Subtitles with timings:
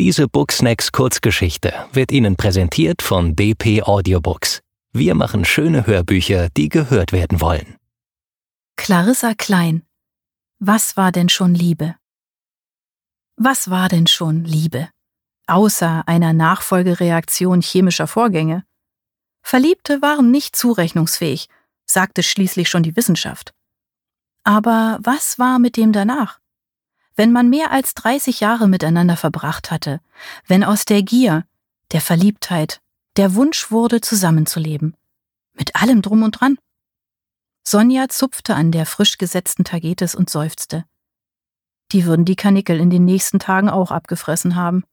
[0.00, 4.60] Diese Booksnacks Kurzgeschichte wird Ihnen präsentiert von DP Audiobooks.
[4.92, 7.76] Wir machen schöne Hörbücher, die gehört werden wollen.
[8.76, 9.82] Clarissa Klein.
[10.60, 11.96] Was war denn schon Liebe?
[13.36, 14.88] Was war denn schon Liebe?
[15.48, 18.62] Außer einer Nachfolgereaktion chemischer Vorgänge.
[19.42, 21.48] Verliebte waren nicht zurechnungsfähig,
[21.86, 23.52] sagte schließlich schon die Wissenschaft.
[24.44, 26.38] Aber was war mit dem danach?
[27.18, 30.00] Wenn man mehr als 30 Jahre miteinander verbracht hatte,
[30.46, 31.44] wenn aus der Gier,
[31.90, 32.80] der Verliebtheit,
[33.16, 34.96] der Wunsch wurde, zusammenzuleben.
[35.54, 36.58] Mit allem drum und dran.
[37.66, 40.84] Sonja zupfte an der frisch gesetzten Tagetes und seufzte.
[41.90, 44.84] Die würden die Kanickel in den nächsten Tagen auch abgefressen haben.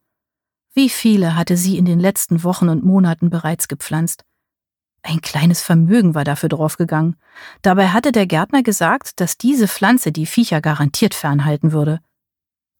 [0.73, 4.25] Wie viele hatte sie in den letzten Wochen und Monaten bereits gepflanzt?
[5.03, 7.17] Ein kleines Vermögen war dafür draufgegangen.
[7.61, 11.99] Dabei hatte der Gärtner gesagt, dass diese Pflanze die Viecher garantiert fernhalten würde.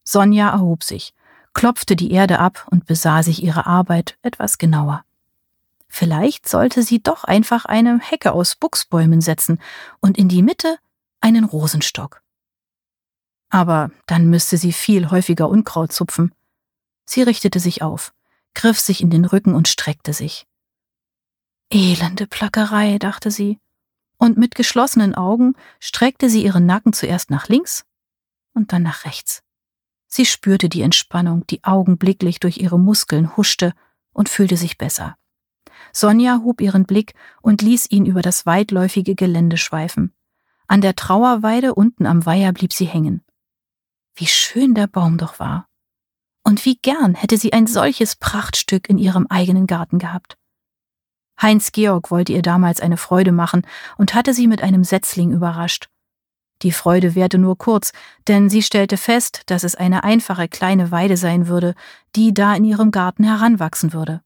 [0.08, 1.14] Sonja erhob sich,
[1.52, 5.04] klopfte die Erde ab und besah sich ihre Arbeit etwas genauer.
[5.88, 9.60] Vielleicht sollte sie doch einfach eine Hecke aus Buchsbäumen setzen
[10.00, 10.78] und in die Mitte
[11.20, 12.22] einen Rosenstock.
[13.48, 16.32] Aber dann müsste sie viel häufiger Unkraut zupfen.
[17.04, 18.12] Sie richtete sich auf,
[18.54, 20.46] griff sich in den Rücken und streckte sich.
[21.72, 23.58] Elende Plackerei, dachte sie,
[24.18, 27.84] und mit geschlossenen Augen streckte sie ihren Nacken zuerst nach links
[28.54, 29.42] und dann nach rechts.
[30.16, 33.74] Sie spürte die Entspannung, die augenblicklich durch ihre Muskeln huschte
[34.14, 35.18] und fühlte sich besser.
[35.92, 40.14] Sonja hob ihren Blick und ließ ihn über das weitläufige Gelände schweifen.
[40.68, 43.20] An der Trauerweide unten am Weiher blieb sie hängen.
[44.14, 45.68] Wie schön der Baum doch war.
[46.42, 50.38] Und wie gern hätte sie ein solches Prachtstück in ihrem eigenen Garten gehabt.
[51.42, 53.66] Heinz Georg wollte ihr damals eine Freude machen
[53.98, 55.90] und hatte sie mit einem Setzling überrascht.
[56.62, 57.92] Die Freude währte nur kurz,
[58.28, 61.74] denn sie stellte fest, dass es eine einfache kleine Weide sein würde,
[62.14, 64.22] die da in ihrem Garten heranwachsen würde.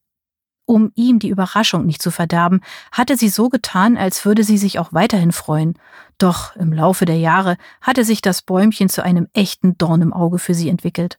[0.70, 2.61] Um ihm die Überraschung nicht zu verderben,
[2.92, 5.74] hatte sie so getan, als würde sie sich auch weiterhin freuen.
[6.19, 10.39] Doch im Laufe der Jahre hatte sich das Bäumchen zu einem echten Dorn im Auge
[10.39, 11.19] für sie entwickelt.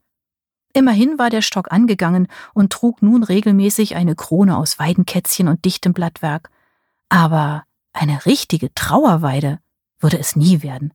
[0.74, 5.92] Immerhin war der Stock angegangen und trug nun regelmäßig eine Krone aus Weidenkätzchen und dichtem
[5.92, 6.50] Blattwerk.
[7.10, 9.60] Aber eine richtige Trauerweide
[10.00, 10.94] würde es nie werden.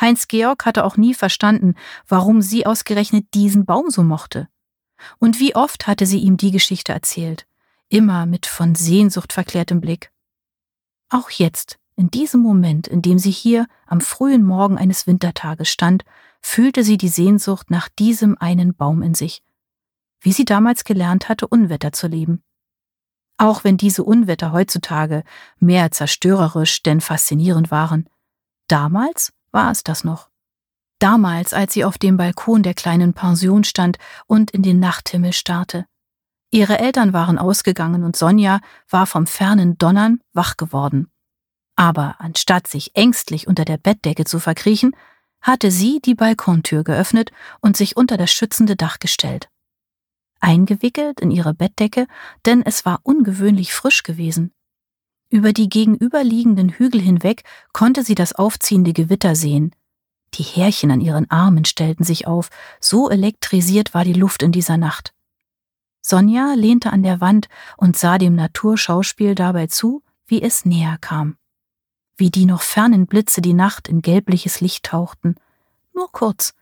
[0.00, 1.74] Heinz Georg hatte auch nie verstanden,
[2.08, 4.48] warum sie ausgerechnet diesen Baum so mochte.
[5.18, 7.46] Und wie oft hatte sie ihm die Geschichte erzählt,
[7.88, 10.10] immer mit von Sehnsucht verklärtem Blick.
[11.10, 16.04] Auch jetzt, in diesem Moment, in dem sie hier am frühen Morgen eines Wintertages stand,
[16.40, 19.42] fühlte sie die Sehnsucht nach diesem einen Baum in sich,
[20.20, 22.42] wie sie damals gelernt hatte, Unwetter zu lieben.
[23.36, 25.24] Auch wenn diese Unwetter heutzutage
[25.58, 28.08] mehr zerstörerisch denn faszinierend waren,
[28.68, 30.28] damals war es das noch.
[30.98, 35.86] Damals, als sie auf dem Balkon der kleinen Pension stand und in den Nachthimmel starrte.
[36.50, 41.10] Ihre Eltern waren ausgegangen und Sonja war vom fernen Donnern wach geworden.
[41.76, 44.94] Aber anstatt sich ängstlich unter der Bettdecke zu verkriechen,
[45.40, 49.50] hatte sie die Balkontür geöffnet und sich unter das schützende Dach gestellt.
[50.40, 52.06] Eingewickelt in ihre Bettdecke,
[52.46, 54.53] denn es war ungewöhnlich frisch gewesen.
[55.34, 59.74] Über die gegenüberliegenden Hügel hinweg konnte sie das aufziehende Gewitter sehen.
[60.34, 64.76] Die Härchen an ihren Armen stellten sich auf, so elektrisiert war die Luft in dieser
[64.76, 65.12] Nacht.
[66.02, 71.36] Sonja lehnte an der Wand und sah dem Naturschauspiel dabei zu, wie es näher kam.
[72.16, 75.34] Wie die noch fernen Blitze die Nacht in gelbliches Licht tauchten.
[75.94, 76.54] Nur kurz,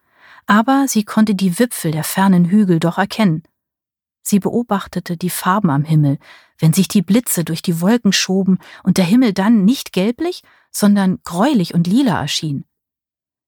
[0.47, 3.43] aber sie konnte die Wipfel der fernen Hügel doch erkennen.
[4.23, 6.19] Sie beobachtete die Farben am Himmel,
[6.63, 11.19] wenn sich die Blitze durch die Wolken schoben und der Himmel dann nicht gelblich, sondern
[11.25, 12.65] gräulich und lila erschien.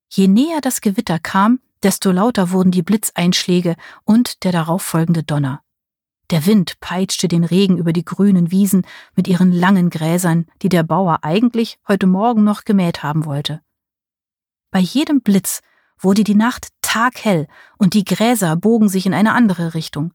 [0.09, 5.63] Je näher das Gewitter kam, desto lauter wurden die Blitzeinschläge und der darauffolgende Donner.
[6.31, 10.83] Der Wind peitschte den Regen über die grünen Wiesen mit ihren langen Gräsern, die der
[10.83, 13.61] Bauer eigentlich heute Morgen noch gemäht haben wollte.
[14.73, 15.61] Bei jedem Blitz
[16.01, 17.47] wurde die Nacht taghell
[17.79, 20.13] und die Gräser bogen sich in eine andere Richtung.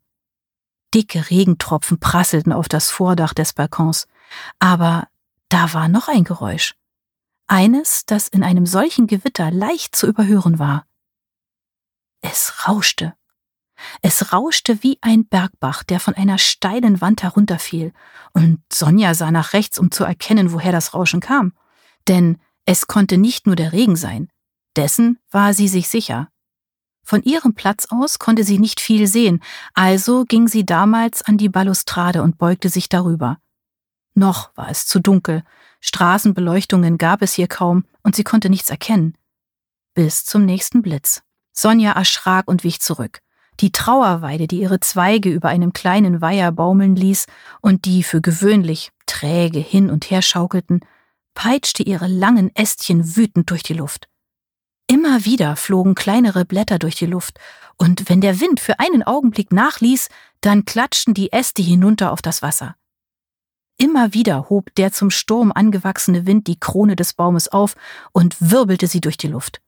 [0.93, 4.07] Dicke Regentropfen prasselten auf das Vordach des Balkons.
[4.59, 5.07] Aber
[5.49, 6.75] da war noch ein Geräusch.
[7.47, 10.85] Eines, das in einem solchen Gewitter leicht zu überhören war.
[12.21, 13.13] Es rauschte.
[14.01, 17.93] Es rauschte wie ein Bergbach, der von einer steilen Wand herunterfiel,
[18.33, 21.53] und Sonja sah nach rechts, um zu erkennen, woher das Rauschen kam.
[22.07, 24.29] Denn es konnte nicht nur der Regen sein.
[24.75, 26.29] Dessen war sie sich sicher.
[27.09, 29.41] Von ihrem Platz aus konnte sie nicht viel sehen,
[29.73, 33.39] also ging sie damals an die Balustrade und beugte sich darüber.
[34.13, 35.41] Noch war es zu dunkel,
[35.79, 39.17] Straßenbeleuchtungen gab es hier kaum und sie konnte nichts erkennen.
[39.95, 41.23] Bis zum nächsten Blitz.
[41.51, 43.21] Sonja erschrak und wich zurück.
[43.59, 47.25] Die Trauerweide, die ihre Zweige über einem kleinen Weiher baumeln ließ
[47.59, 50.81] und die für gewöhnlich träge hin und her schaukelten,
[51.33, 54.08] peitschte ihre langen Ästchen wütend durch die Luft.
[54.89, 57.39] Immer wieder flogen kleinere Blätter durch die Luft,
[57.77, 60.09] und wenn der Wind für einen Augenblick nachließ,
[60.41, 62.75] dann klatschten die Äste hinunter auf das Wasser.
[63.77, 67.75] Immer wieder hob der zum Sturm angewachsene Wind die Krone des Baumes auf
[68.13, 69.61] und wirbelte sie durch die Luft.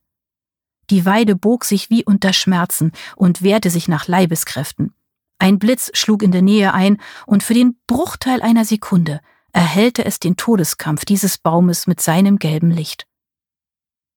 [0.89, 4.95] Die Weide bog sich wie unter Schmerzen und wehrte sich nach Leibeskräften.
[5.38, 6.97] Ein Blitz schlug in der Nähe ein,
[7.27, 9.21] und für den Bruchteil einer Sekunde
[9.53, 13.06] erhellte es den Todeskampf dieses Baumes mit seinem gelben Licht.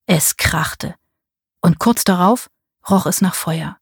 [0.07, 0.95] Es krachte,
[1.63, 2.51] und kurz darauf
[2.91, 3.79] roch es nach Feuer.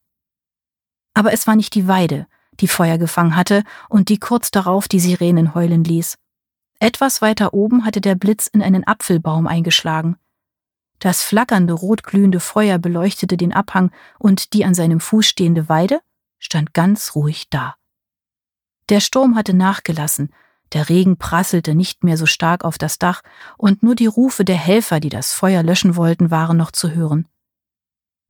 [1.13, 2.27] Aber es war nicht die Weide,
[2.61, 6.17] die Feuer gefangen hatte und die kurz darauf die Sirenen heulen ließ.
[6.79, 10.15] Etwas weiter oben hatte der Blitz in einen Apfelbaum eingeschlagen.
[10.99, 15.99] Das flackernde, rotglühende Feuer beleuchtete den Abhang und die an seinem Fuß stehende Weide
[16.39, 17.75] stand ganz ruhig da.
[18.87, 20.33] Der Sturm hatte nachgelassen,
[20.73, 23.21] der Regen prasselte nicht mehr so stark auf das Dach,
[23.57, 27.27] und nur die Rufe der Helfer, die das Feuer löschen wollten, waren noch zu hören.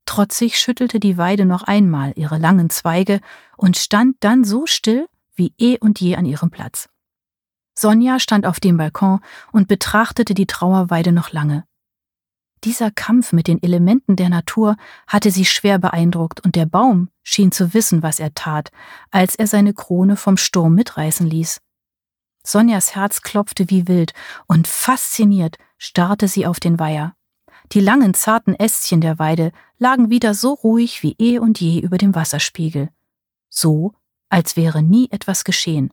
[0.06, 3.22] Trotzig schüttelte die Weide noch einmal ihre langen Zweige
[3.56, 6.90] und stand dann so still wie eh und je an ihrem Platz.
[7.76, 9.20] Sonja stand auf dem Balkon
[9.52, 11.66] und betrachtete die Trauerweide noch lange.
[12.64, 17.52] Dieser Kampf mit den Elementen der Natur hatte sie schwer beeindruckt, und der Baum schien
[17.52, 18.72] zu wissen, was er tat,
[19.12, 21.60] als er seine Krone vom Sturm mitreißen ließ.
[22.46, 24.14] Sonjas Herz klopfte wie wild,
[24.48, 27.16] und fasziniert starrte sie auf den Weiher.
[27.72, 31.98] Die langen, zarten Ästchen der Weide lagen wieder so ruhig wie eh und je über
[31.98, 32.90] dem Wasserspiegel.
[33.50, 33.94] So,
[34.30, 35.92] als wäre nie etwas geschehen.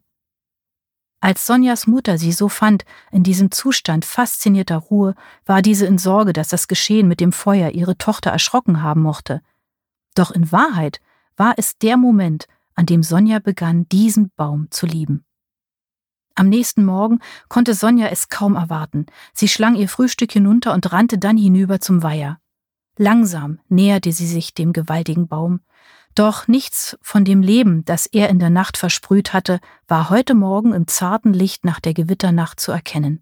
[1.20, 5.14] Als Sonjas Mutter sie so fand, in diesem Zustand faszinierter Ruhe,
[5.44, 9.43] war diese in Sorge, dass das Geschehen mit dem Feuer ihre Tochter erschrocken haben mochte.
[10.14, 11.00] Doch in Wahrheit
[11.37, 15.25] war es der Moment, an dem Sonja begann, diesen Baum zu lieben.
[16.41, 17.19] Am nächsten Morgen
[17.51, 19.05] konnte Sonja es kaum erwarten.
[19.35, 22.41] Sie schlang ihr Frühstück hinunter und rannte dann hinüber zum Weiher.
[22.97, 25.61] Langsam näherte sie sich dem gewaltigen Baum.
[26.15, 30.73] Doch nichts von dem Leben, das er in der Nacht versprüht hatte, war heute Morgen
[30.73, 33.21] im zarten Licht nach der Gewitternacht zu erkennen.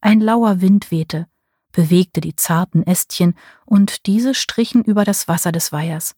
[0.00, 1.26] Ein lauer Wind wehte,
[1.72, 6.14] bewegte die zarten Ästchen, und diese strichen über das Wasser des Weihers,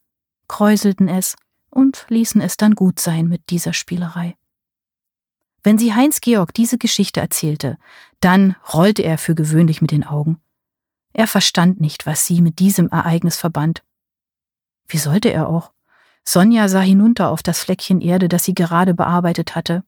[0.47, 1.35] kräuselten es
[1.71, 4.38] und ließen es dann gut sein mit dieser Spielerei.
[5.69, 7.77] Wenn sie Heinz Georg diese Geschichte erzählte,
[8.21, 10.41] dann rollte er für gewöhnlich mit den Augen.
[11.13, 13.83] Er verstand nicht, was sie mit diesem Ereignis verband.
[14.87, 15.71] Wie sollte er auch?
[16.23, 19.83] Sonja sah hinunter auf das Fleckchen Erde, das sie gerade bearbeitet hatte.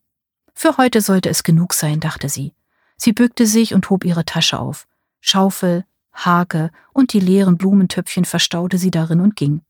[0.53, 2.53] Für heute sollte es genug sein, dachte sie.
[2.95, 4.87] Sie bückte sich und hob ihre Tasche auf.
[5.19, 5.83] Schaufel,
[6.13, 9.63] Hake und die leeren Blumentöpfchen verstaute sie darin und ging.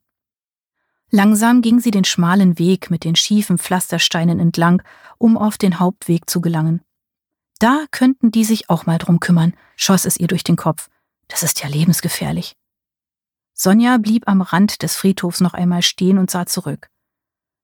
[1.10, 4.82] Langsam ging sie den schmalen Weg mit den schiefen Pflastersteinen entlang,
[5.22, 6.82] um auf den Hauptweg zu gelangen.
[7.60, 10.90] Da könnten die sich auch mal drum kümmern, schoss es ihr durch den Kopf.
[11.28, 12.56] Das ist ja lebensgefährlich.
[13.54, 16.90] Sonja blieb am Rand des Friedhofs noch einmal stehen und sah zurück.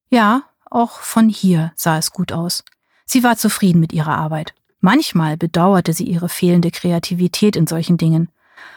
[0.09, 2.63] Ja, auch von hier sah es gut aus.
[3.05, 4.53] Sie war zufrieden mit ihrer Arbeit.
[4.79, 8.29] Manchmal bedauerte sie ihre fehlende Kreativität in solchen Dingen.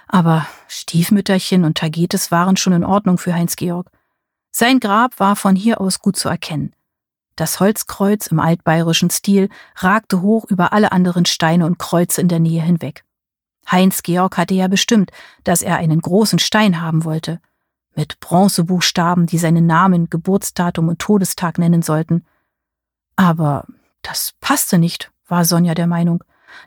[0.09, 3.91] Aber Stiefmütterchen und Tagetes waren schon in Ordnung für Heinz Georg.
[4.51, 6.75] Sein Grab war von hier aus gut zu erkennen.
[7.37, 12.41] Das Holzkreuz im altbayerischen Stil ragte hoch über alle anderen Steine und Kreuze in der
[12.41, 13.05] Nähe hinweg.
[13.71, 15.11] Heinz Georg hatte ja bestimmt,
[15.45, 17.41] dass er einen großen Stein haben wollte,
[17.95, 22.25] mit Bronzebuchstaben, die seinen Namen, Geburtsdatum und Todestag nennen sollten.
[23.17, 23.67] Aber
[24.03, 26.25] das passte nicht, war Sonja der Meinung.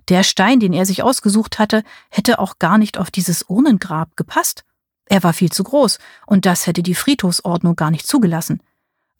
[0.09, 4.63] Der Stein, den er sich ausgesucht hatte, hätte auch gar nicht auf dieses Urnengrab gepasst.
[5.05, 8.61] Er war viel zu groß, und das hätte die Friedhofsordnung gar nicht zugelassen.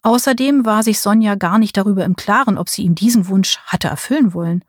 [0.04, 3.88] Außerdem war sich Sonja gar nicht darüber im Klaren, ob sie ihm diesen Wunsch hatte
[3.88, 4.62] erfüllen wollen.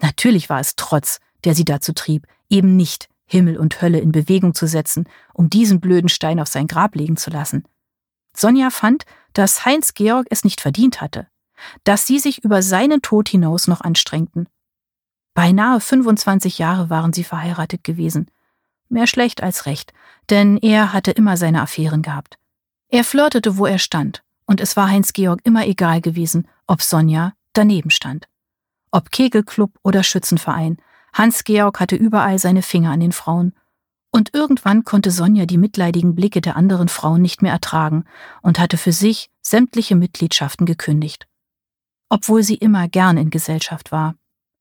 [0.00, 4.54] Natürlich war es Trotz, der sie dazu trieb, eben nicht Himmel und Hölle in Bewegung
[4.54, 7.64] zu setzen, um diesen blöden Stein auf sein Grab legen zu lassen.
[8.36, 11.26] Sonja fand, dass Heinz Georg es nicht verdient hatte,
[11.84, 14.46] dass sie sich über seinen Tod hinaus noch anstrengten.
[15.32, 18.30] Beinahe 25 Jahre waren sie verheiratet gewesen.
[18.90, 19.94] Mehr schlecht als recht,
[20.28, 22.36] denn er hatte immer seine Affären gehabt.
[22.92, 27.32] Er flirtete, wo er stand, und es war Heinz Georg immer egal gewesen, ob Sonja
[27.54, 28.28] daneben stand.
[28.90, 30.76] Ob Kegelclub oder Schützenverein,
[31.14, 33.54] Hans Georg hatte überall seine Finger an den Frauen.
[34.10, 38.04] Und irgendwann konnte Sonja die mitleidigen Blicke der anderen Frauen nicht mehr ertragen
[38.42, 41.26] und hatte für sich sämtliche Mitgliedschaften gekündigt.
[42.10, 44.16] Obwohl sie immer gern in Gesellschaft war.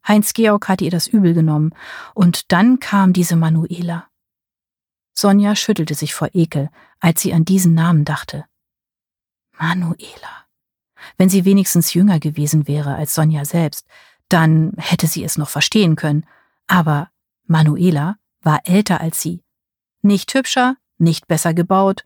[0.08, 1.76] Heinz Georg hatte ihr das übel genommen,
[2.14, 4.08] und dann kam diese Manuela.
[5.14, 8.46] Sonja schüttelte sich vor Ekel, als sie an diesen Namen dachte.
[9.58, 10.46] Manuela.
[11.18, 13.86] Wenn sie wenigstens jünger gewesen wäre als Sonja selbst,
[14.30, 16.26] dann hätte sie es noch verstehen können.
[16.68, 17.10] Aber
[17.46, 19.44] Manuela war älter als sie.
[20.02, 22.06] Nicht hübscher, nicht besser gebaut,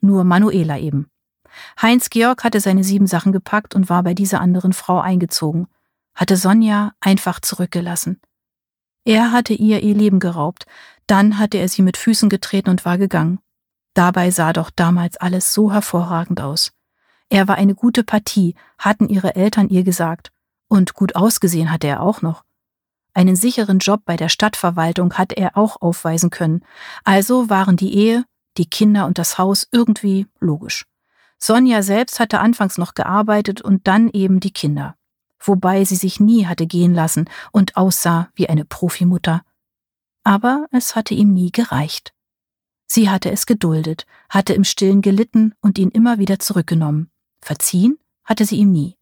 [0.00, 1.10] nur Manuela eben.
[1.80, 5.66] Heinz Georg hatte seine sieben Sachen gepackt und war bei dieser anderen Frau eingezogen,
[6.14, 8.20] hatte Sonja einfach zurückgelassen.
[9.04, 10.66] Er hatte ihr ihr Leben geraubt,
[11.10, 13.40] dann hatte er sie mit Füßen getreten und war gegangen.
[13.94, 16.72] Dabei sah doch damals alles so hervorragend aus.
[17.28, 20.30] Er war eine gute Partie, hatten ihre Eltern ihr gesagt.
[20.68, 22.44] Und gut ausgesehen hatte er auch noch.
[23.12, 26.64] Einen sicheren Job bei der Stadtverwaltung hatte er auch aufweisen können.
[27.02, 28.24] Also waren die Ehe,
[28.56, 30.86] die Kinder und das Haus irgendwie logisch.
[31.38, 34.94] Sonja selbst hatte anfangs noch gearbeitet und dann eben die Kinder.
[35.40, 39.42] Wobei sie sich nie hatte gehen lassen und aussah wie eine Profimutter.
[40.24, 42.12] Aber es hatte ihm nie gereicht.
[42.86, 47.10] Sie hatte es geduldet, hatte im Stillen gelitten und ihn immer wieder zurückgenommen.
[47.40, 48.96] Verziehen hatte sie ihm nie.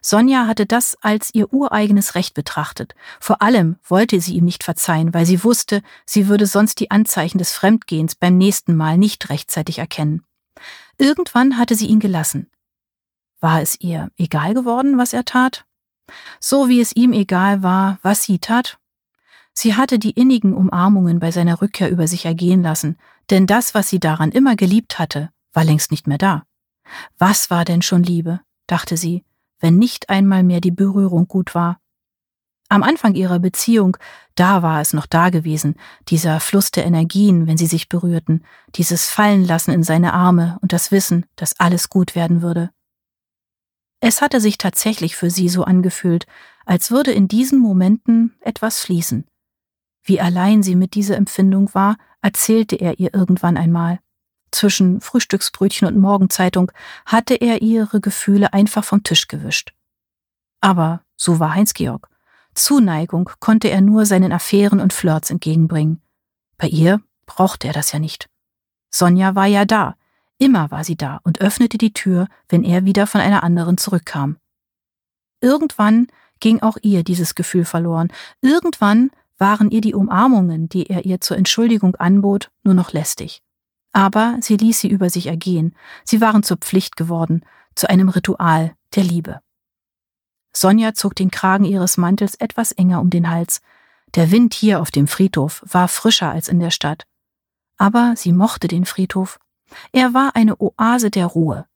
[0.00, 2.94] Sonja hatte das als ihr ureigenes Recht betrachtet.
[3.20, 7.38] Vor allem wollte sie ihm nicht verzeihen, weil sie wusste, sie würde sonst die Anzeichen
[7.38, 10.24] des Fremdgehens beim nächsten Mal nicht rechtzeitig erkennen.
[10.98, 12.50] Irgendwann hatte sie ihn gelassen.
[13.40, 15.66] War es ihr egal geworden, was er tat?
[16.40, 18.78] So wie es ihm egal war, was sie tat?
[19.56, 22.98] Sie hatte die innigen Umarmungen bei seiner Rückkehr über sich ergehen lassen,
[23.30, 26.42] denn das, was sie daran immer geliebt hatte, war längst nicht mehr da.
[27.18, 29.24] Was war denn schon Liebe, dachte sie,
[29.60, 31.78] wenn nicht einmal mehr die Berührung gut war.
[32.68, 33.96] Am Anfang ihrer Beziehung,
[34.34, 35.76] da war es noch da gewesen,
[36.08, 38.44] dieser Fluss der Energien, wenn sie sich berührten,
[38.74, 42.70] dieses Fallenlassen in seine Arme und das Wissen, dass alles gut werden würde.
[44.00, 46.26] Es hatte sich tatsächlich für sie so angefühlt,
[46.66, 49.24] als würde in diesen Momenten etwas fließen.
[50.04, 53.98] Wie allein sie mit dieser Empfindung war, erzählte er ihr irgendwann einmal.
[54.50, 56.70] Zwischen Frühstücksbrötchen und Morgenzeitung
[57.06, 59.72] hatte er ihre Gefühle einfach vom Tisch gewischt.
[60.60, 62.08] Aber so war Heinz-Georg.
[62.54, 66.00] Zuneigung konnte er nur seinen Affären und Flirts entgegenbringen.
[66.56, 68.28] Bei ihr brauchte er das ja nicht.
[68.90, 69.96] Sonja war ja da,
[70.38, 74.36] immer war sie da und öffnete die Tür, wenn er wieder von einer anderen zurückkam.
[75.40, 76.06] Irgendwann
[76.38, 78.12] ging auch ihr dieses Gefühl verloren.
[78.40, 83.42] Irgendwann waren ihr die Umarmungen, die er ihr zur Entschuldigung anbot, nur noch lästig.
[83.92, 85.74] Aber sie ließ sie über sich ergehen,
[86.04, 89.40] sie waren zur Pflicht geworden, zu einem Ritual der Liebe.
[90.52, 93.60] Sonja zog den Kragen ihres Mantels etwas enger um den Hals.
[94.14, 97.06] Der Wind hier auf dem Friedhof war frischer als in der Stadt.
[97.76, 99.40] Aber sie mochte den Friedhof.
[99.92, 101.66] Er war eine Oase der Ruhe.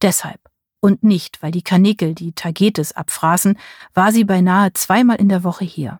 [0.00, 0.40] Deshalb
[0.84, 3.58] und nicht, weil die Karnickel die Tagetes abfraßen,
[3.94, 5.98] war sie beinahe zweimal in der Woche hier.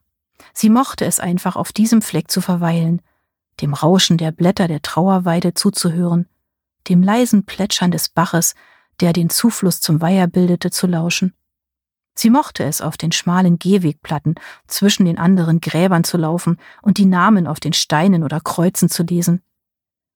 [0.52, 3.00] Sie mochte es einfach, auf diesem Fleck zu verweilen,
[3.60, 6.28] dem Rauschen der Blätter der Trauerweide zuzuhören,
[6.88, 8.54] dem leisen Plätschern des Baches,
[9.00, 11.34] der den Zufluss zum Weiher bildete, zu lauschen.
[12.16, 14.36] Sie mochte es, auf den schmalen Gehwegplatten
[14.68, 19.02] zwischen den anderen Gräbern zu laufen und die Namen auf den Steinen oder Kreuzen zu
[19.02, 19.42] lesen.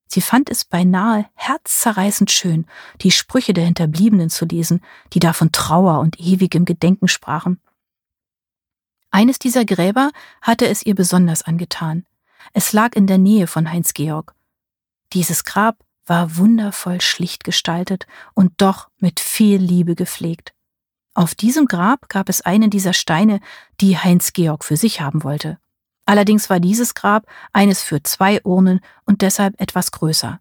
[0.07, 2.67] Sie fand es beinahe herzzerreißend schön,
[3.03, 4.81] die Sprüche der Hinterbliebenen zu lesen,
[5.13, 7.61] die da von Trauer und ewigem Gedenken sprachen.
[9.11, 10.11] Eines dieser Gräber
[10.43, 12.07] hatte es ihr besonders angetan.
[12.53, 14.35] Es lag in der Nähe von Heinz Georg.
[15.13, 20.55] Dieses Grab war wundervoll schlicht gestaltet und doch mit viel Liebe gepflegt.
[21.15, 23.41] Auf diesem Grab gab es einen dieser Steine,
[23.81, 25.59] die Heinz Georg für sich haben wollte.
[26.07, 30.41] Allerdings war dieses Grab eines für zwei Urnen und deshalb etwas größer.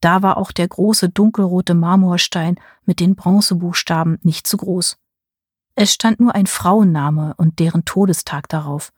[0.00, 4.98] Da war auch der große dunkelrote Marmorstein mit den Bronzebuchstaben nicht zu groß.
[5.80, 8.92] Es stand nur ein Frauenname und deren Todestag darauf.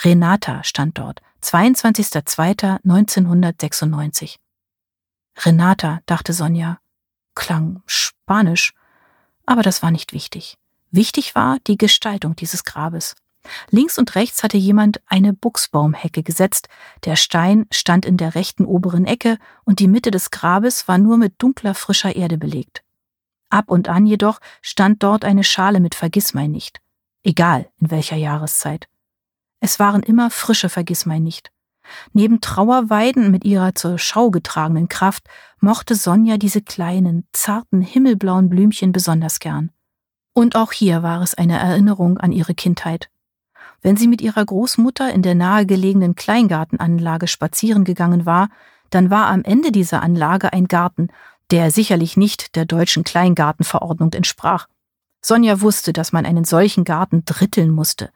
[0.00, 4.36] Renata stand dort, 22.02.1996.
[5.38, 6.78] Renata, dachte Sonja.
[7.34, 8.74] Klang spanisch,
[9.46, 10.58] aber das war nicht wichtig.
[10.90, 13.16] Wichtig war die Gestaltung dieses Grabes.
[13.70, 16.68] Links und rechts hatte jemand eine Buchsbaumhecke gesetzt,
[17.04, 21.16] der Stein stand in der rechten oberen Ecke und die Mitte des Grabes war nur
[21.16, 22.83] mit dunkler, frischer Erde belegt.
[23.50, 26.80] Ab und an jedoch stand dort eine Schale mit Vergissmeinnicht,
[27.22, 28.88] egal in welcher Jahreszeit.
[29.60, 31.50] Es waren immer frische Vergissmeinnicht.
[32.12, 35.26] Neben Trauerweiden mit ihrer zur Schau getragenen Kraft
[35.60, 39.70] mochte Sonja diese kleinen, zarten, himmelblauen Blümchen besonders gern.
[40.32, 43.10] Und auch hier war es eine Erinnerung an ihre Kindheit.
[43.82, 48.48] Wenn sie mit ihrer Großmutter in der nahegelegenen Kleingartenanlage spazieren gegangen war,
[48.90, 51.08] dann war am Ende dieser Anlage ein Garten,
[51.50, 54.66] der sicherlich nicht der deutschen Kleingartenverordnung entsprach.
[55.24, 58.10] Sonja wusste, dass man einen solchen Garten dritteln musste.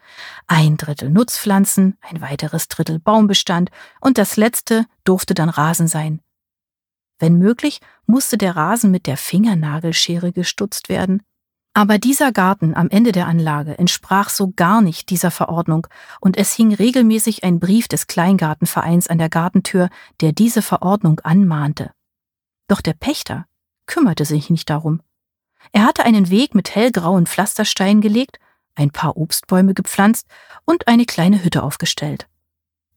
[0.47, 3.71] Ein Drittel Nutzpflanzen, ein weiteres Drittel Baumbestand
[4.01, 6.21] und das letzte durfte dann Rasen sein.
[7.19, 11.23] Wenn möglich, musste der Rasen mit der Fingernagelschere gestutzt werden.
[11.75, 15.87] Aber dieser Garten am Ende der Anlage entsprach so gar nicht dieser Verordnung,
[16.21, 19.89] und es hing regelmäßig ein Brief des Kleingartenvereins an der Gartentür,
[20.21, 21.91] der diese Verordnung anmahnte.
[22.69, 23.47] Doch der Pächter
[23.87, 25.03] kümmerte sich nicht darum.
[25.73, 28.39] Er hatte einen Weg mit hellgrauen Pflastersteinen gelegt,
[28.77, 30.29] ein paar Obstbäume gepflanzt
[30.65, 32.29] und eine kleine Hütte aufgestellt.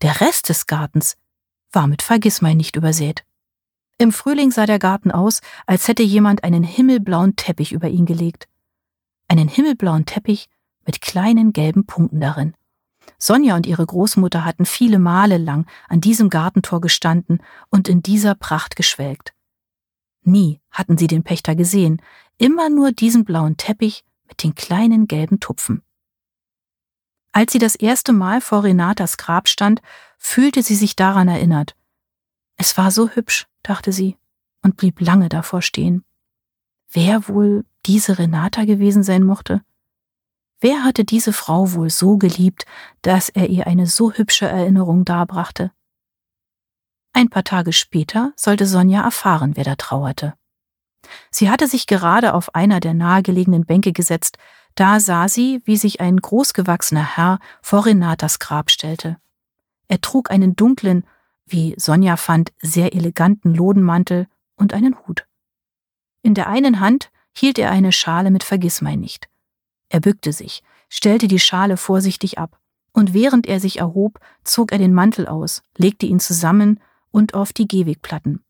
[0.04, 1.18] Der Rest des Gartens
[1.72, 3.26] war mit Vergissmein nicht übersät.
[3.98, 8.48] Im Frühling sah der Garten aus, als hätte jemand einen himmelblauen Teppich über ihn gelegt
[9.32, 10.50] einen himmelblauen Teppich
[10.86, 12.54] mit kleinen gelben Punkten darin.
[13.18, 18.36] Sonja und ihre Großmutter hatten viele Male lang an diesem Gartentor gestanden und in dieser
[18.36, 19.34] Pracht geschwelgt.
[20.24, 22.02] Nie hatten sie den Pächter gesehen,
[22.38, 25.84] immer nur diesen blauen Teppich mit den kleinen gelben Tupfen.
[27.32, 29.82] Als sie das erste Mal vor Renatas Grab stand,
[30.18, 31.76] fühlte sie sich daran erinnert.
[32.58, 34.18] Es war so hübsch, dachte sie,
[34.62, 36.04] und blieb lange davor stehen.
[36.90, 39.64] Wer wohl diese Renata gewesen sein mochte?
[40.60, 42.66] Wer hatte diese Frau wohl so geliebt,
[43.02, 45.72] dass er ihr eine so hübsche Erinnerung darbrachte?
[47.14, 50.34] Ein paar Tage später sollte Sonja erfahren, wer da trauerte.
[51.30, 54.38] Sie hatte sich gerade auf einer der nahegelegenen Bänke gesetzt,
[54.76, 59.18] da sah sie, wie sich ein großgewachsener Herr vor Renatas Grab stellte.
[59.88, 61.06] Er trug einen dunklen,
[61.46, 65.28] wie Sonja fand, sehr eleganten Lodenmantel und einen Hut.
[66.22, 69.28] In der einen Hand hielt er eine Schale mit Vergissmeinnicht.
[69.90, 72.58] Er bückte sich, stellte die Schale vorsichtig ab,
[72.94, 76.80] und während er sich erhob, zog er den Mantel aus, legte ihn zusammen
[77.12, 78.44] und auf die Gehwegplatten.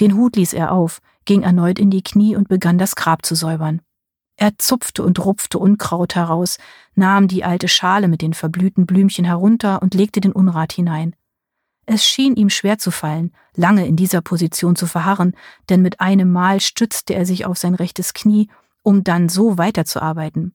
[0.00, 3.34] Den Hut ließ er auf, ging erneut in die Knie und begann das Grab zu
[3.34, 3.80] säubern.
[4.36, 6.58] Er zupfte und rupfte Unkraut heraus,
[6.94, 11.16] nahm die alte Schale mit den verblühten Blümchen herunter und legte den Unrat hinein.
[11.86, 15.34] Es schien ihm schwer zu fallen, lange in dieser Position zu verharren,
[15.70, 18.48] denn mit einem Mal stützte er sich auf sein rechtes Knie,
[18.82, 20.54] um dann so weiterzuarbeiten.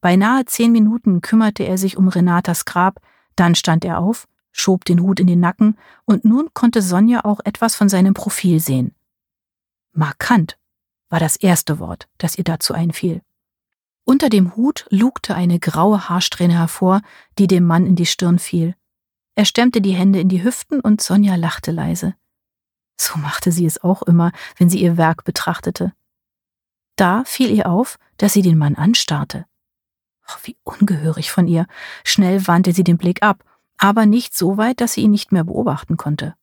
[0.00, 3.00] Beinahe zehn Minuten kümmerte er sich um Renatas Grab,
[3.34, 7.40] dann stand er auf, schob den Hut in den Nacken, und nun konnte Sonja auch
[7.44, 8.94] etwas von seinem Profil sehen.
[9.92, 10.56] Markant
[11.10, 13.20] war das erste Wort, das ihr dazu einfiel.
[14.04, 17.02] Unter dem Hut lugte eine graue Haarsträhne hervor,
[17.38, 18.74] die dem Mann in die Stirn fiel.
[19.34, 22.14] Er stemmte die Hände in die Hüften und Sonja lachte leise.
[22.96, 25.92] So machte sie es auch immer, wenn sie ihr Werk betrachtete.
[26.96, 29.46] Da fiel ihr auf, dass sie den Mann anstarrte.
[30.28, 31.66] Oh, wie ungehörig von ihr.
[32.04, 33.44] Schnell wandte sie den Blick ab,
[33.78, 36.34] aber nicht so weit, dass sie ihn nicht mehr beobachten konnte.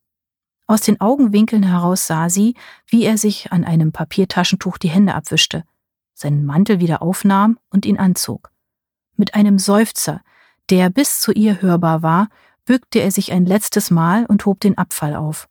[0.68, 2.56] Aus den Augenwinkeln heraus sah sie,
[2.88, 5.64] wie er sich an einem Papiertaschentuch die Hände abwischte,
[6.14, 8.52] seinen Mantel wieder aufnahm und ihn anzog.
[9.18, 10.22] Mit einem Seufzer,
[10.70, 12.30] der bis zu ihr hörbar war,
[12.66, 15.50] bückte er sich ein letztes Mal und hob den Abfall auf.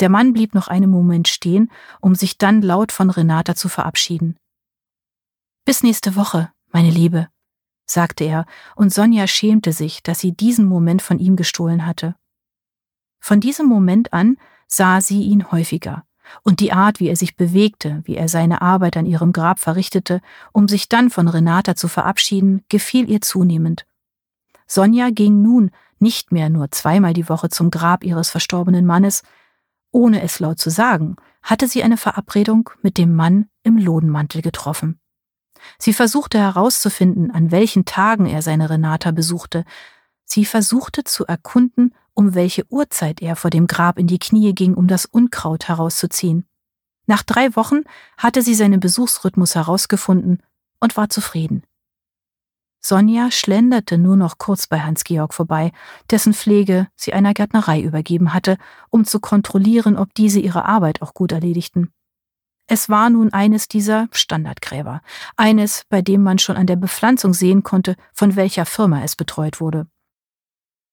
[0.00, 4.36] Der Mann blieb noch einen Moment stehen, um sich dann laut von Renata zu verabschieden.
[5.64, 7.28] Bis nächste Woche, meine Liebe,
[7.92, 12.14] sagte er, und Sonja schämte sich, dass sie diesen Moment von ihm gestohlen hatte.
[13.20, 16.04] Von diesem Moment an sah sie ihn häufiger,
[16.42, 20.20] und die Art, wie er sich bewegte, wie er seine Arbeit an ihrem Grab verrichtete,
[20.52, 23.86] um sich dann von Renata zu verabschieden, gefiel ihr zunehmend.
[24.66, 29.22] Sonja ging nun nicht mehr nur zweimal die Woche zum Grab ihres verstorbenen Mannes,
[29.92, 34.98] ohne es laut zu sagen, hatte sie eine Verabredung mit dem Mann im Lodenmantel getroffen.
[35.78, 39.64] Sie versuchte herauszufinden, an welchen Tagen er seine Renata besuchte.
[40.24, 44.74] Sie versuchte zu erkunden, um welche Uhrzeit er vor dem Grab in die Knie ging,
[44.74, 46.46] um das Unkraut herauszuziehen.
[47.06, 47.80] Nach drei Wochen
[48.16, 50.42] hatte sie seinen Besuchsrhythmus herausgefunden
[50.80, 51.62] und war zufrieden.
[52.84, 55.70] Sonja schlenderte nur noch kurz bei Hans-Georg vorbei,
[56.10, 58.58] dessen Pflege sie einer Gärtnerei übergeben hatte,
[58.90, 61.92] um zu kontrollieren, ob diese ihre Arbeit auch gut erledigten.
[62.66, 65.02] Es war nun eines dieser Standardgräber,
[65.36, 69.60] eines, bei dem man schon an der Bepflanzung sehen konnte, von welcher Firma es betreut
[69.60, 69.86] wurde.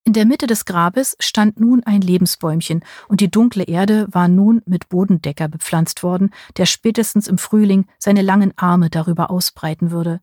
[0.05, 4.61] In der Mitte des Grabes stand nun ein Lebensbäumchen, und die dunkle Erde war nun
[4.65, 10.21] mit Bodendecker bepflanzt worden, der spätestens im Frühling seine langen Arme darüber ausbreiten würde.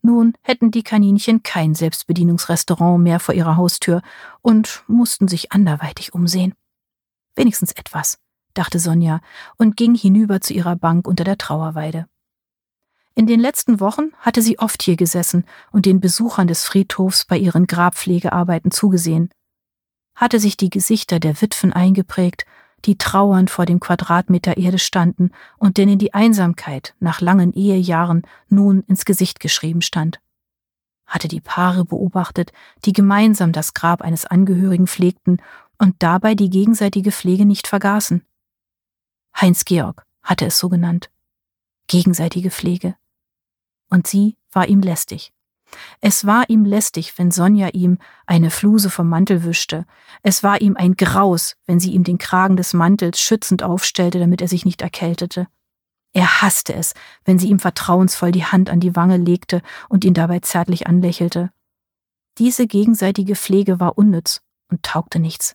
[0.00, 4.00] Nun hätten die Kaninchen kein Selbstbedienungsrestaurant mehr vor ihrer Haustür
[4.40, 6.54] und mussten sich anderweitig umsehen.
[7.34, 8.18] Wenigstens etwas,
[8.58, 9.20] dachte Sonja
[9.56, 12.06] und ging hinüber zu ihrer Bank unter der Trauerweide.
[13.14, 17.36] In den letzten Wochen hatte sie oft hier gesessen und den Besuchern des Friedhofs bei
[17.36, 19.30] ihren Grabpflegearbeiten zugesehen.
[20.14, 22.44] Hatte sich die Gesichter der Witwen eingeprägt
[22.84, 28.82] die trauernd vor dem Quadratmeter Erde standen und denen die Einsamkeit nach langen Ehejahren nun
[28.82, 30.20] ins Gesicht geschrieben stand.
[31.06, 32.52] Hatte die Paare beobachtet,
[32.84, 35.40] die gemeinsam das Grab eines Angehörigen pflegten
[35.78, 38.22] und dabei die gegenseitige Pflege nicht vergaßen.
[39.34, 41.10] Heinz Georg hatte es so genannt.
[41.86, 42.96] Gegenseitige Pflege.
[43.88, 45.32] Und sie war ihm lästig.
[46.00, 49.86] Es war ihm lästig, wenn Sonja ihm eine Fluse vom Mantel wischte.
[50.22, 54.40] Es war ihm ein Graus, wenn sie ihm den Kragen des Mantels schützend aufstellte, damit
[54.40, 55.48] er sich nicht erkältete.
[56.12, 60.14] Er hasste es, wenn sie ihm vertrauensvoll die Hand an die Wange legte und ihn
[60.14, 61.50] dabei zärtlich anlächelte.
[62.38, 65.54] Diese gegenseitige Pflege war unnütz und taugte nichts.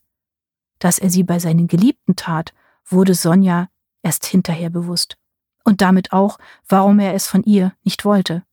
[0.79, 2.53] Dass er sie bei seinen Geliebten tat,
[2.85, 3.69] wurde Sonja
[4.01, 5.17] erst hinterher bewusst.
[5.63, 8.43] Und damit auch, warum er es von ihr nicht wollte.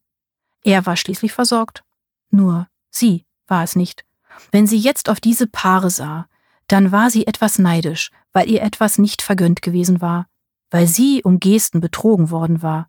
[0.62, 1.84] Er war schließlich versorgt.
[2.30, 4.04] Nur sie war es nicht.
[4.52, 6.28] Wenn sie jetzt auf diese Paare sah,
[6.68, 10.26] dann war sie etwas neidisch, weil ihr etwas nicht vergönnt gewesen war,
[10.70, 12.88] weil sie um Gesten betrogen worden war.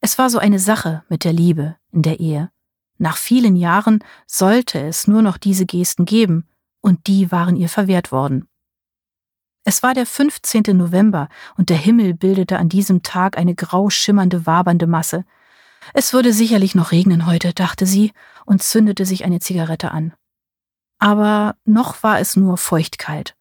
[0.00, 2.50] Es war so eine Sache mit der Liebe in der Ehe.
[2.98, 6.48] Nach vielen Jahren sollte es nur noch diese Gesten geben,
[6.80, 8.48] und die waren ihr verwehrt worden.
[9.64, 10.76] Es war der 15.
[10.76, 15.24] November, und der Himmel bildete an diesem Tag eine grau schimmernde, wabernde Masse.
[15.94, 18.12] Es würde sicherlich noch regnen heute, dachte sie
[18.44, 20.12] und zündete sich eine Zigarette an.
[20.98, 23.36] Aber noch war es nur feuchtkalt.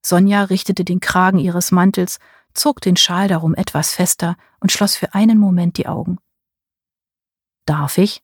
[0.00, 2.18] Sonja richtete den Kragen ihres Mantels,
[2.52, 6.18] zog den Schal darum etwas fester und schloss für einen Moment die Augen.
[7.66, 8.22] Darf ich?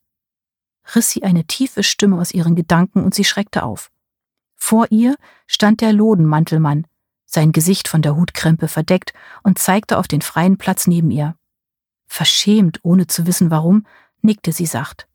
[0.95, 3.91] riss sie eine tiefe Stimme aus ihren Gedanken und sie schreckte auf.
[4.57, 6.87] Vor ihr stand der Lodenmantelmann,
[7.31, 9.13] sein Gesicht von der Hutkrempe verdeckt
[9.43, 11.37] und zeigte auf den freien Platz neben ihr.
[12.07, 13.87] Verschämt, ohne zu wissen warum,
[14.21, 15.07] nickte sie sacht.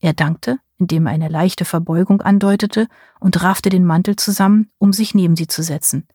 [0.00, 2.88] Er dankte, indem er eine leichte Verbeugung andeutete
[3.20, 6.06] und raffte den Mantel zusammen, um sich neben sie zu setzen.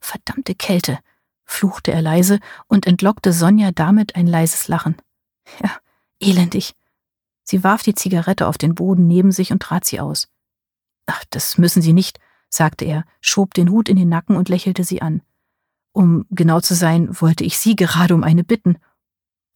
[0.00, 0.98] Verdammte Kälte,
[1.44, 4.96] fluchte er leise und entlockte Sonja damit ein leises Lachen.
[5.62, 5.70] Ja,
[6.18, 6.74] elendig.
[7.44, 10.28] Sie warf die Zigarette auf den Boden neben sich und trat sie aus.
[11.06, 12.18] Ach, das müssen Sie nicht,
[12.54, 15.22] sagte er, schob den Hut in den Nacken und lächelte sie an.
[15.92, 18.78] Um genau zu sein, wollte ich Sie gerade um eine bitten.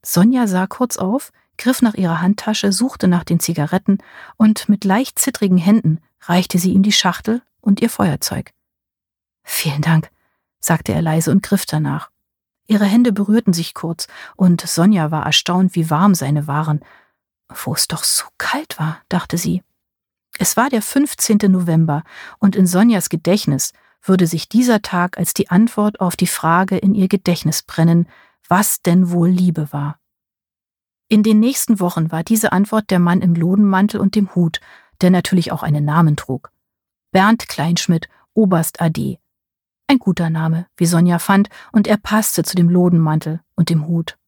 [0.05, 3.99] Sonja sah kurz auf, griff nach ihrer Handtasche, suchte nach den Zigaretten
[4.37, 8.53] und mit leicht zittrigen Händen reichte sie ihm die Schachtel und ihr Feuerzeug.
[9.43, 10.11] Vielen Dank,
[10.61, 12.11] sagte er leise und griff danach.
[12.67, 16.81] Ihre Hände berührten sich kurz, und Sonja war erstaunt, wie warm seine waren.
[17.49, 19.63] Wo es doch so kalt war, dachte sie.
[20.41, 21.39] Es war der 15.
[21.49, 22.05] November,
[22.39, 23.73] und in Sonjas Gedächtnis
[24.03, 28.09] würde sich dieser Tag als die Antwort auf die Frage in ihr Gedächtnis brennen,
[28.49, 29.99] was denn wohl Liebe war.
[31.09, 34.61] In den nächsten Wochen war diese Antwort der Mann im Lodenmantel und dem Hut,
[35.01, 36.53] der natürlich auch einen Namen trug.
[37.11, 39.19] Bernd Kleinschmidt, Oberst AD.
[39.89, 44.19] Ein guter Name, wie Sonja fand, und er passte zu dem Lodenmantel und dem Hut.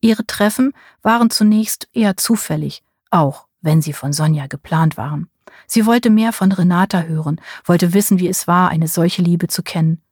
[0.00, 5.28] Ihre Treffen waren zunächst eher zufällig, auch wenn sie von Sonja geplant waren.
[5.66, 9.62] Sie wollte mehr von Renata hören, wollte wissen, wie es war, eine solche Liebe zu
[9.62, 10.02] kennen.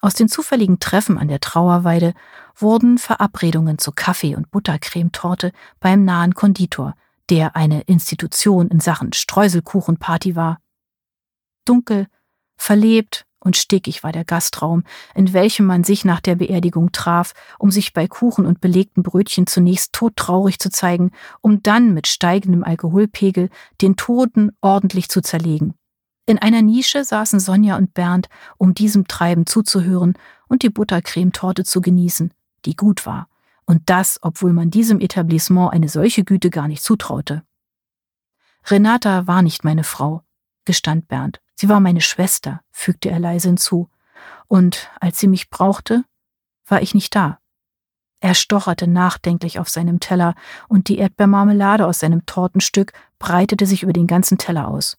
[0.00, 2.14] Aus den zufälligen Treffen an der Trauerweide
[2.54, 6.94] wurden Verabredungen zu Kaffee- und Buttercremetorte beim nahen Konditor,
[7.30, 10.60] der eine Institution in Sachen Streuselkuchenparty war.
[11.64, 12.06] Dunkel,
[12.56, 14.82] verlebt, und stickig war der Gastraum,
[15.14, 19.46] in welchem man sich nach der Beerdigung traf, um sich bei Kuchen und belegten Brötchen
[19.46, 23.48] zunächst todtraurig zu zeigen, um dann mit steigendem Alkoholpegel
[23.80, 25.74] den Toten ordentlich zu zerlegen.
[26.26, 28.28] In einer Nische saßen Sonja und Bernd,
[28.58, 30.14] um diesem Treiben zuzuhören
[30.48, 33.28] und die Buttercremetorte zu genießen, die gut war.
[33.64, 37.44] Und das, obwohl man diesem Etablissement eine solche Güte gar nicht zutraute.
[38.66, 40.22] Renata war nicht meine Frau,
[40.64, 41.40] gestand Bernd.
[41.56, 43.88] Sie war meine Schwester, fügte er leise hinzu,
[44.46, 46.04] und als sie mich brauchte,
[46.66, 47.40] war ich nicht da.
[48.20, 50.34] Er stocherte nachdenklich auf seinem Teller,
[50.68, 54.98] und die Erdbeermarmelade aus seinem Tortenstück breitete sich über den ganzen Teller aus.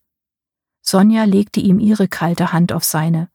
[0.81, 3.29] Sonja legte ihm ihre kalte Hand auf seine.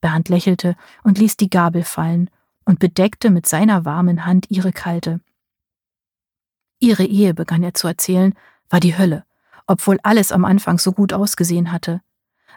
[0.00, 2.30] Bernd lächelte und ließ die Gabel fallen
[2.64, 5.20] und bedeckte mit seiner warmen Hand ihre kalte.
[6.78, 8.34] Ihre Ehe, begann er zu erzählen,
[8.68, 9.24] war die Hölle,
[9.66, 12.02] obwohl alles am Anfang so gut ausgesehen hatte.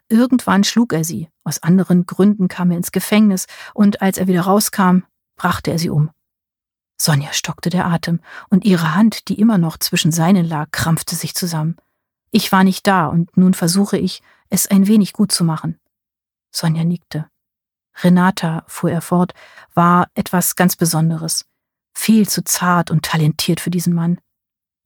[0.07, 4.41] Irgendwann schlug er sie, aus anderen Gründen kam er ins Gefängnis, und als er wieder
[4.41, 5.03] rauskam,
[5.35, 6.11] brachte er sie um.
[6.97, 11.33] Sonja stockte der Atem, und ihre Hand, die immer noch zwischen seinen lag, krampfte sich
[11.33, 11.77] zusammen.
[12.31, 15.79] Ich war nicht da, und nun versuche ich, es ein wenig gut zu machen.
[16.51, 17.27] Sonja nickte.
[18.01, 19.33] Renata, fuhr er fort,
[19.73, 21.45] war etwas ganz Besonderes,
[21.93, 24.19] viel zu zart und talentiert für diesen Mann.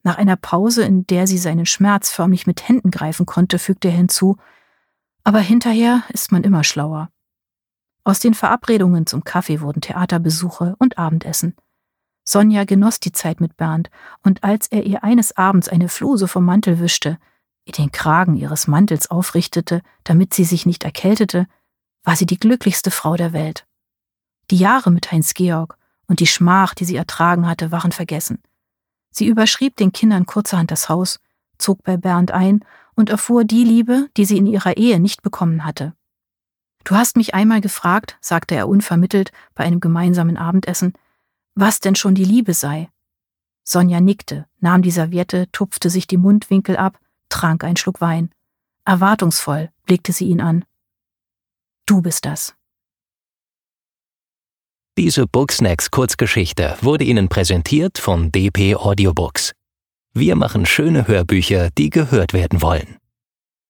[0.04, 3.96] Nach einer Pause, in der sie seinen Schmerz förmlich mit Händen greifen konnte, fügte er
[3.96, 4.38] hinzu,
[5.24, 7.10] aber hinterher ist man immer schlauer.
[8.04, 11.56] Aus den Verabredungen zum Kaffee wurden Theaterbesuche und Abendessen.
[12.26, 13.90] Sonja genoss die Zeit mit Bernd,
[14.24, 17.18] und als er ihr eines Abends eine Fluse vom Mantel wischte,
[17.66, 21.48] ihr den Kragen ihres Mantels aufrichtete, damit sie sich nicht erkältete,
[22.04, 23.66] war sie die glücklichste Frau der Welt.
[24.52, 28.42] Die Jahre mit Heinz Georg und die Schmach, die sie ertragen hatte, waren vergessen.
[29.10, 31.20] Sie überschrieb den Kindern kurzerhand das Haus,
[31.58, 35.66] zog bei Bernd ein und erfuhr die Liebe, die sie in ihrer Ehe nicht bekommen
[35.66, 35.94] hatte.
[36.84, 40.94] Du hast mich einmal gefragt, sagte er unvermittelt bei einem gemeinsamen Abendessen,
[41.56, 42.90] was denn schon die Liebe sei.
[43.64, 48.32] Sonja nickte, nahm die Serviette, tupfte sich die Mundwinkel ab, trank einen Schluck Wein.
[48.86, 50.66] Erwartungsvoll blickte sie ihn an.
[51.86, 52.54] Du bist das.
[54.98, 59.54] Diese Booksnacks Kurzgeschichte wurde Ihnen präsentiert von DP Audiobooks.
[60.16, 62.98] Wir machen schöne Hörbücher, die gehört werden wollen.